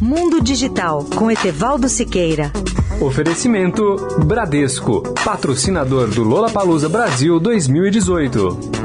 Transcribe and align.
Mundo 0.00 0.42
Digital 0.42 1.04
com 1.14 1.30
Etevaldo 1.30 1.86
Siqueira. 1.86 2.50
Oferecimento 3.02 3.96
Bradesco, 4.24 5.02
patrocinador 5.22 6.08
do 6.08 6.22
Lola 6.22 6.50
Palusa 6.50 6.88
Brasil 6.88 7.38
2018. 7.38 8.80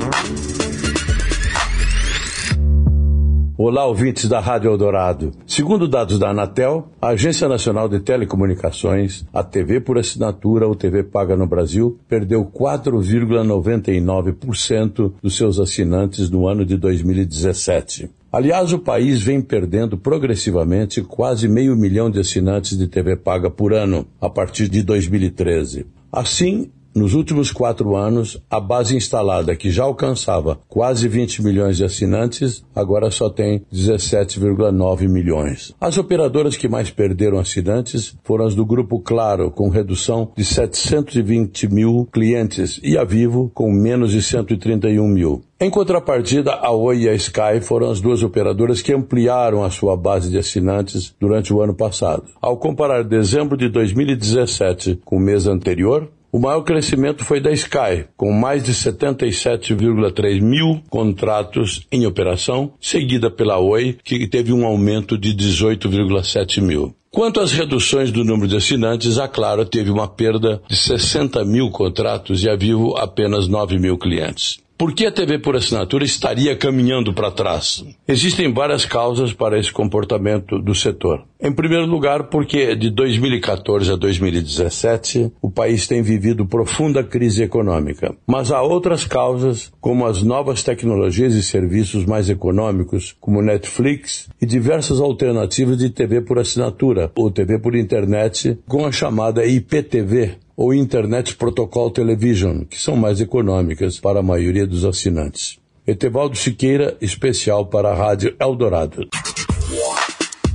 Olá, 3.58 3.86
ouvintes 3.86 4.28
da 4.28 4.42
Rádio 4.42 4.70
Eldorado. 4.70 5.32
Segundo 5.48 5.88
dados 5.88 6.20
da 6.20 6.32
Anatel, 6.32 6.90
a 7.02 7.12
Agência 7.12 7.48
Nacional 7.48 7.88
de 7.88 8.02
Telecomunicações, 8.02 9.26
a 9.34 9.42
TV 9.42 9.80
por 9.80 9.98
assinatura 9.98 10.68
ou 10.68 10.76
TV 10.76 11.02
paga 11.02 11.38
no 11.38 11.48
Brasil, 11.48 11.98
perdeu 12.10 12.44
4,99% 12.44 15.14
dos 15.24 15.38
seus 15.38 15.62
assinantes 15.62 16.30
no 16.30 16.46
ano 16.46 16.66
de 16.66 16.76
2017. 16.76 18.10
Aliás, 18.36 18.74
o 18.74 18.80
país 18.80 19.22
vem 19.22 19.40
perdendo 19.40 19.98
progressivamente 19.98 21.02
quase 21.02 21.48
meio 21.48 21.74
milhão 21.74 22.12
de 22.12 22.20
assinantes 22.20 22.78
de 22.78 22.86
TV 22.86 23.16
paga 23.16 23.50
por 23.50 23.74
ano 23.74 24.06
a 24.20 24.30
partir 24.30 24.68
de 24.68 24.84
2013. 24.84 25.86
Assim, 26.12 26.70
nos 26.96 27.14
últimos 27.14 27.52
quatro 27.52 27.96
anos, 27.96 28.42
a 28.50 28.58
base 28.58 28.96
instalada, 28.96 29.54
que 29.54 29.70
já 29.70 29.84
alcançava 29.84 30.58
quase 30.70 31.10
20 31.10 31.44
milhões 31.44 31.76
de 31.76 31.84
assinantes, 31.84 32.64
agora 32.74 33.12
só 33.12 33.30
tem 33.30 33.66
17,9 33.72 35.10
milhões. 35.10 35.76
As 35.80 35.98
operadoras 35.98 36.56
que 36.56 36.70
mais 36.70 36.90
perderam 36.90 37.38
assinantes 37.38 38.16
foram 38.24 38.46
as 38.46 38.56
do 38.56 38.66
Grupo 38.66 39.00
Claro, 39.00 39.52
com 39.52 39.68
redução 39.68 40.32
de 40.38 40.46
720 40.46 41.68
mil 41.68 42.08
clientes, 42.12 42.80
e 42.82 42.98
a 42.98 43.04
Vivo, 43.04 43.52
com 43.54 43.70
menos 43.70 44.12
de 44.12 44.22
131 44.22 45.06
mil. 45.06 45.44
Em 45.58 45.70
contrapartida, 45.70 46.52
a 46.52 46.72
Oi 46.72 47.04
e 47.04 47.10
a 47.10 47.14
Sky 47.14 47.62
foram 47.62 47.90
as 47.90 48.02
duas 48.02 48.22
operadoras 48.22 48.82
que 48.82 48.94
ampliaram 48.94 49.64
a 49.64 49.70
sua 49.70 49.96
base 49.96 50.30
de 50.30 50.38
assinantes 50.38 51.16
durante 51.18 51.54
o 51.54 51.62
ano 51.62 51.74
passado. 51.74 52.26
Ao 52.42 52.58
comparar 52.58 53.04
dezembro 53.06 53.56
de 53.56 53.70
2017 53.70 55.00
com 55.06 55.16
o 55.16 55.20
mês 55.20 55.48
anterior, 55.48 56.10
o 56.36 56.40
maior 56.40 56.64
crescimento 56.64 57.24
foi 57.24 57.40
da 57.40 57.50
Sky, 57.54 58.08
com 58.18 58.30
mais 58.30 58.62
de 58.62 58.74
77,3 58.74 60.42
mil 60.42 60.84
contratos 60.90 61.88
em 61.90 62.06
operação, 62.06 62.74
seguida 62.82 63.32
pela 63.32 63.58
Oi, 63.58 63.98
que 64.04 64.28
teve 64.28 64.52
um 64.52 64.66
aumento 64.66 65.18
de 65.18 65.34
18,7 65.34 66.60
mil. 66.60 66.94
Quanto 67.10 67.40
às 67.40 67.54
reduções 67.54 68.12
do 68.12 68.26
número 68.26 68.50
de 68.50 68.58
assinantes, 68.58 69.18
a 69.18 69.30
Claro 69.30 69.64
teve 69.64 69.90
uma 69.90 70.10
perda 70.10 70.62
de 70.68 70.76
60 70.76 71.46
mil 71.46 71.70
contratos 71.72 72.44
e 72.44 72.50
a 72.50 72.56
Vivo 72.58 72.98
apenas 72.98 73.48
9 73.48 73.80
mil 73.80 73.98
clientes. 73.98 74.60
Por 74.78 74.94
que 74.94 75.06
a 75.06 75.12
TV 75.12 75.40
por 75.40 75.56
assinatura 75.56 76.04
estaria 76.04 76.54
caminhando 76.54 77.14
para 77.14 77.32
trás? 77.32 77.82
Existem 78.06 78.52
várias 78.52 78.86
causas 78.86 79.32
para 79.32 79.58
esse 79.58 79.72
comportamento 79.72 80.60
do 80.60 80.76
setor. 80.76 81.24
Em 81.40 81.52
primeiro 81.52 81.86
lugar, 81.86 82.24
porque 82.24 82.76
de 82.76 82.90
2014 82.90 83.94
a 83.94 83.96
2017 83.96 85.32
o 85.42 85.50
país 85.50 85.88
tem 85.88 86.02
vivido 86.02 86.46
profunda 86.46 87.02
crise 87.06 87.44
econômica. 87.44 88.14
Mas 88.28 88.52
há 88.52 88.62
outras 88.62 89.06
causas, 89.06 89.72
como 89.80 90.06
as 90.06 90.22
novas 90.22 90.62
tecnologias 90.62 91.36
e 91.36 91.44
serviços 91.44 92.06
mais 92.06 92.30
econômicos, 92.30 93.16
como 93.22 93.42
Netflix 93.42 94.28
e 94.42 94.46
diversas 94.46 95.00
alternativas 95.00 95.78
de 95.78 95.90
TV 95.90 96.20
por 96.20 96.38
assinatura 96.38 97.10
ou 97.16 97.32
TV 97.32 97.60
por 97.60 97.76
internet, 97.76 98.58
com 98.68 98.86
a 98.86 98.92
chamada 98.92 99.46
IPTV, 99.46 100.38
ou 100.56 100.74
Internet 100.74 101.36
Protocol 101.36 101.92
Television, 101.92 102.64
que 102.64 102.80
são 102.80 102.96
mais 102.96 103.20
econômicas 103.20 104.00
para 104.00 104.20
a 104.20 104.24
maioria 104.24 104.66
dos 104.66 104.86
assinantes. 104.86 105.58
Etevaldo 105.86 106.36
Siqueira, 106.36 106.98
especial 107.00 107.68
para 107.68 107.92
a 107.92 107.96
Rádio 107.96 108.36
Eldorado. 108.40 109.08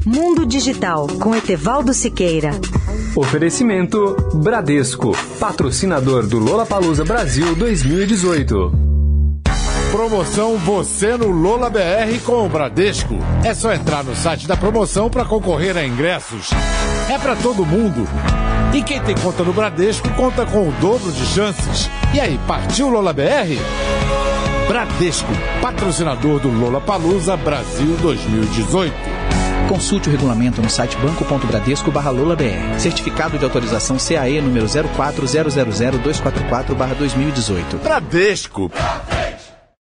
Mundo 0.05 0.47
Digital 0.47 1.07
com 1.21 1.37
Etevaldo 1.37 1.93
Siqueira. 1.93 2.51
Oferecimento 3.15 4.17
Bradesco, 4.35 5.13
patrocinador 5.39 6.27
do 6.27 6.39
Lola 6.39 6.65
Palusa 6.65 7.05
Brasil 7.05 7.55
2018. 7.55 8.90
Promoção 9.91 10.57
Você 10.57 11.17
no 11.17 11.29
Lola 11.29 11.69
BR 11.69 12.21
com 12.25 12.47
o 12.47 12.49
Bradesco. 12.49 13.19
É 13.45 13.53
só 13.53 13.73
entrar 13.73 14.05
no 14.05 14.15
site 14.15 14.47
da 14.47 14.57
promoção 14.57 15.11
para 15.11 15.25
concorrer 15.25 15.77
a 15.77 15.85
ingressos. 15.85 16.51
É 17.09 17.19
para 17.19 17.35
todo 17.35 17.67
mundo. 17.67 18.07
E 18.73 18.85
quem 18.85 19.01
tem 19.01 19.17
conta 19.17 19.43
no 19.43 19.53
Bradesco 19.53 20.09
conta 20.11 20.47
com 20.47 20.69
o 20.69 20.73
dobro 20.81 21.11
de 21.11 21.27
chances. 21.27 21.91
E 22.15 22.21
aí, 22.21 22.39
partiu 22.47 22.89
Lola 22.89 23.13
BR? 23.13 23.59
Bradesco, 24.69 25.33
patrocinador 25.61 26.39
do 26.39 26.49
Lola 26.49 26.81
Palusa 26.81 27.37
Brasil 27.37 27.97
2018. 28.01 28.95
Consulte 29.69 30.09
o 30.09 30.13
regulamento 30.13 30.63
no 30.63 30.71
site 30.71 30.97
banco.bradesco 30.99 31.91
BR. 31.91 32.79
Certificado 32.79 33.37
de 33.39 33.45
autorização 33.45 33.97
CAE 33.97 34.41
número 34.41 34.67
04000244 34.67 36.95
2018. 36.97 37.77
Bradesco. 37.79 38.71